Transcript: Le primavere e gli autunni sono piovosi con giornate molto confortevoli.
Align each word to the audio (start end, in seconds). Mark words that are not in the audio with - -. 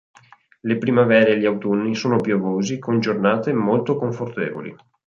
Le 0.61 0.77
primavere 0.79 1.33
e 1.33 1.37
gli 1.37 1.45
autunni 1.45 1.93
sono 1.93 2.15
piovosi 2.17 2.79
con 2.79 2.99
giornate 2.99 3.53
molto 3.53 3.97
confortevoli. 3.97 4.75